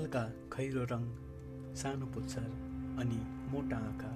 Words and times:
हल्का 0.00 0.20
खैरो 0.52 0.82
रङ 0.84 1.02
सानो 1.76 2.06
पुच्छर 2.06 2.44
अनि 3.00 3.16
मोटा 3.52 3.76
आँखा 3.76 4.12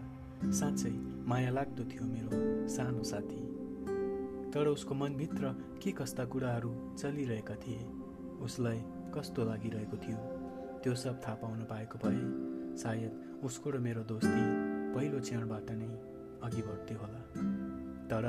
साँच्चै 0.51 0.93
माया 1.29 1.51
लाग्दो 1.51 1.85
थियो 1.85 2.05
मेरो 2.05 2.39
सानो 2.69 3.03
साथी। 3.03 3.41
तर 4.51 4.69
उसको 4.69 4.95
मनभित्र 4.95 5.49
के 5.83 5.93
कस्ता 5.93 6.25
कुराहरू 6.25 6.71
चलिरहेका 6.99 7.55
थिए 7.55 7.85
उसलाई 8.41 8.81
कस्तो 9.17 9.45
लागिरहेको 9.45 9.97
थियो 9.97 10.17
त्यो 10.81 10.95
सब 10.95 11.21
थाहा 11.27 11.35
पाउन 11.35 11.61
पाएको 11.65 11.99
भए 12.05 12.23
सायद 12.77 13.43
उसको 13.45 13.71
र 13.71 13.79
मेरो 13.79 14.03
दोस्ती 14.05 14.43
पहिलो 14.97 15.21
क्षणबाट 15.21 15.71
नै 15.71 15.91
अघि 16.49 16.63
बढ्थ्यो 16.63 16.99
होला। 16.99 17.21
तर 18.09 18.25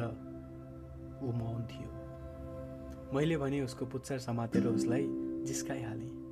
ऊ 1.24 1.32
मौन 1.32 1.64
थियो। 1.72 1.90
मैले 3.16 3.38
भने 3.38 3.62
उसको 3.62 3.86
पुच्छर 3.86 4.20
समातेर 4.20 4.68
उसलाई 4.68 5.08
जिस्काइहालेँ। 5.48 6.25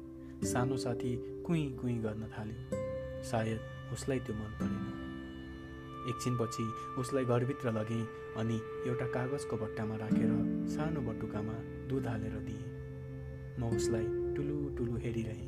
सानो 0.43 0.77
साथी 0.77 1.15
कुइँ 1.45 1.69
कुइँ 1.77 1.97
गर्न 2.01 2.23
थाल्यो। 2.37 3.23
सायद 3.23 3.59
उसलाई 3.93 4.19
त्यो 4.19 4.35
मन 4.35 4.51
परेन। 4.59 6.09
एकछिनपछि 6.09 6.63
उसलाई 7.01 7.25
घरभित्र 7.25 7.71
लगेँ 7.71 8.03
अनि 8.37 8.55
एउटा 8.87 9.05
कागजको 9.05 9.57
बट्टामा 9.57 9.95
राखेर 9.95 10.31
सानो 10.69 11.01
बटुकामा 11.01 11.53
दुध 11.87 12.07
हालेर 12.07 12.35
दिएँ। 12.39 13.59
म 13.59 13.75
उसलाई 13.75 14.05
टुलु 14.35 14.57
टुलु 14.77 14.97
हेरिरहेँ 14.97 15.47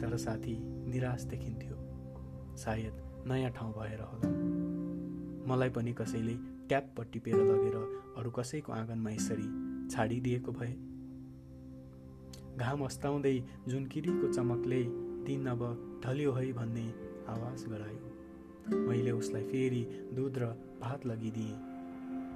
तर 0.00 0.16
साथी 0.16 0.56
निराश 0.90 1.22
देखिन्थ्यो। 1.22 1.76
सायद 2.56 3.24
नयाँ 3.26 3.50
ठाउँ 3.50 3.72
भएर 3.72 4.00
होला। 4.00 4.28
मलाई 5.48 5.70
पनि 5.70 5.92
कसैले 5.92 6.34
ट्याप 6.68 7.00
टिपेर 7.12 7.34
लगेर 7.34 7.76
अरू 8.18 8.30
कसैको 8.30 8.72
आँगनमा 8.72 9.10
यसरी 9.10 9.48
छाडिदिएको 9.88 10.52
भए 10.52 10.74
घाम 12.56 12.84
अस्ताउँदै 12.84 13.36
जुन 13.68 13.84
किरीको 13.86 14.32
चमकले 14.32 14.82
दिन 15.24 15.46
अब 15.46 15.62
ढल्यो 16.04 16.32
है 16.32 16.52
भन्ने 16.52 16.86
आवाज 17.28 17.64
गरायो। 17.64 18.78
मैले 18.88 19.10
उसलाई 19.10 19.44
फेरि 19.44 19.82
दुध 20.14 20.38
र 20.38 20.46
भात 20.80 21.06
लगिदिएँ। 21.06 21.56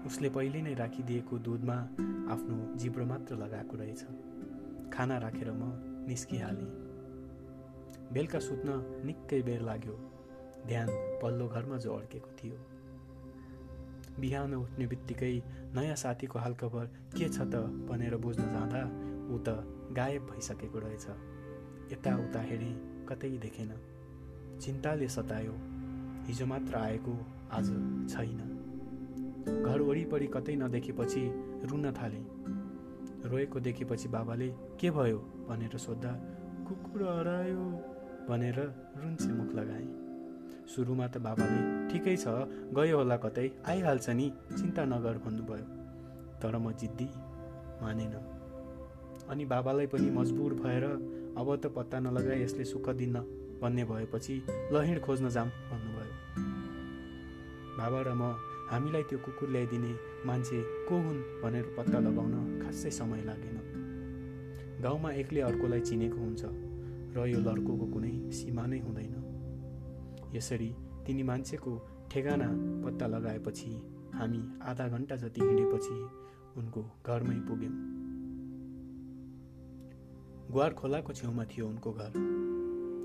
उसले 0.06 0.28
पहिले 0.30 0.62
नै 0.62 0.74
राखिदिएको 0.74 1.38
दुधमा 1.38 1.76
आफ्नो 2.32 2.56
जिब्रो 2.76 3.04
मात्र 3.06 3.36
लगाएको 3.36 3.76
रहेछ। 3.76 4.02
खाना 4.92 5.18
राखेर 5.18 5.50
म 5.50 5.72
निस्किहालेँ। 6.08 6.70
बेलुका 8.12 8.38
सुत्न 8.38 9.02
निकै 9.04 9.42
बेर 9.42 9.60
लाग्यो। 9.60 9.96
ध्यान 10.66 10.88
पल्लो 11.22 11.48
घरमा 11.48 11.76
जो 11.76 11.94
अड्केको 11.94 12.30
थियो। 12.38 12.75
बिहान 14.20 14.54
उठ्ने 14.54 14.86
बित्तिकै 14.86 15.42
नयाँ 15.76 15.96
साथीको 15.96 16.38
हालखबर 16.38 16.86
के 17.16 17.28
छ 17.28 17.38
त 17.52 17.54
भनेर 17.88 18.16
बुझ्न 18.16 18.42
जाँदा 18.42 18.82
ऊ 19.34 19.38
त 19.38 19.48
गायब 19.92 20.22
भइसकेको 20.22 20.78
रहेछ। 20.78 21.06
यताउता 21.92 22.40
हेरेँ 22.40 22.74
कतै 23.08 23.30
देखेन। 23.38 23.72
चिन्ताले 24.60 25.08
सतायो। 25.08 25.54
हिजो 26.26 26.46
मात्र 26.46 26.74
आएको 26.76 27.14
आज 27.52 27.66
छैन। 28.10 28.40
घर 29.66 29.80
वरिपरि 29.80 30.26
कतै 30.26 30.56
नदेखेपछि 30.56 31.22
रुन 31.70 31.92
थाले। 31.92 32.22
रोएको 33.28 33.60
देखेपछि 33.60 34.08
बाबाले 34.08 34.48
के 34.80 34.90
भयो? 34.90 35.18
भनेर 35.48 35.76
सोद्धा 35.78 36.12
कुकुर 36.68 37.02
हरायो 37.02 37.64
भनेर 38.28 38.58
रुन्चे 38.96 39.32
मुख 39.32 39.54
लगाए। 39.54 40.05
सुरुमा 40.74 41.06
त 41.06 41.16
बाबाले 41.26 41.60
ठिकै 41.90 42.16
छ 42.16 42.26
गयो 42.76 42.96
होला 42.98 43.16
कतै 43.24 43.46
आइहाल्छ 43.70 44.06
नि 44.18 44.26
चिन्ता 44.58 44.82
नगर 44.92 45.16
भन्नुभयो। 45.24 45.66
तर 46.42 46.54
म 46.58 46.72
जिद्दी 46.80 47.08
मानेन। 47.82 48.14
अनि 49.30 49.44
बाबालाई 49.44 49.86
पनि 49.92 50.10
मजबुर 50.10 50.52
भएर 50.62 50.84
अब 51.40 51.48
त 51.56 51.64
पत्ता 51.76 51.98
नलगाए 52.00 52.42
यसले 52.42 52.64
सुख 52.64 52.88
दिन्न 53.00 53.16
भन्ने 53.62 53.84
भएपछि 53.84 54.34
लहिड 54.72 54.98
खोज्न 55.06 55.28
जाम 55.36 55.48
भन्नुभयो। 55.70 56.14
बाबा 57.78 58.00
र 58.08 58.10
म 58.14 58.22
हामीलाई 58.70 59.02
त्यो 59.08 59.18
कुकुर 59.24 59.48
ल्याइदिने 59.54 59.92
मान्छे 60.26 60.58
को 60.88 60.94
हुन् 61.04 61.20
भनेर 61.42 61.66
पत्ता 61.78 61.98
लगाउन 62.06 62.34
खासै 62.62 62.90
समय 62.90 63.22
लागेन। 63.28 63.56
गाउँमा 64.82 65.10
एक्लै 65.22 65.40
अर्कोलाई 65.40 65.80
चिनेको 65.80 66.18
हुन्छ 66.18 66.42
र 67.16 67.26
यो 67.32 67.38
लड्कोको 67.40 67.86
कुनै 67.94 68.12
सीमा 68.30 68.64
नै 68.66 68.80
हुँदैन। 68.80 69.14
यसरी 70.36 70.74
तिनी 71.06 71.22
मान्छेको 71.22 71.72
ठेगाना 72.12 72.48
पत्ता 72.84 73.06
लगाएपछि 73.06 73.70
हामी 74.14 74.42
आधा 74.62 74.88
घन्टा 74.88 75.16
जति 75.16 75.40
हिँडेपछि 75.40 75.96
उनको 76.58 76.82
घरमै 77.06 77.34
पुग्यौँ। 77.34 77.72
ग्वार 80.52 80.72
खोलाको 80.72 81.12
छेउमा 81.12 81.44
थियो 81.44 81.68
उनको 81.68 81.92
घर। 81.92 82.12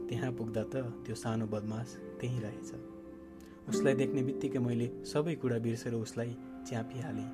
त्यहाँ 0.10 0.32
पुग्दा 0.32 0.64
त 0.64 0.76
त्यो 1.06 1.16
सानो 1.16 1.48
बदमास 1.48 1.96
त्यहीँ 2.20 2.42
रहेछ। 2.42 2.72
उसलाई 3.70 3.94
देख्ने 3.94 4.24
बित्तिकै 4.24 4.60
मैले 4.60 4.88
सबै 5.06 5.36
कुरा 5.36 5.58
बिर्सेर 5.58 5.94
उसलाई 5.94 6.38
च्यापिहालेँ। 6.68 7.30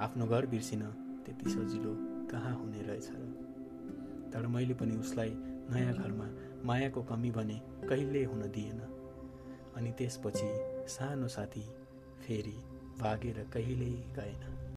आफ्नो 0.00 0.26
घर 0.26 0.46
बिर्सिन 0.46 0.82
त्यति 1.26 1.50
सजिलो 1.50 1.92
कहाँ 2.30 2.54
हुने 2.54 2.82
रहेछ 2.82 3.08
र? 3.10 3.20
तर 4.32 4.46
मैले 4.46 4.74
पनि 4.74 4.96
उसलाई 4.96 5.32
नयाँ 5.70 5.94
घरमा 5.94 6.26
मायाको 6.64 7.02
कमी 7.02 7.30
भने 7.30 7.60
कहिल्यै 7.88 8.24
हुन 8.24 8.40
दिएन। 8.40 8.99
अनि 9.80 9.90
त्यसपछि 9.98 10.48
सानो 10.92 11.28
साथी 11.34 11.62
फेरि 12.22 12.56
भागेर 12.98 13.38
कहिल्यै 13.52 13.92
गएन। 14.16 14.60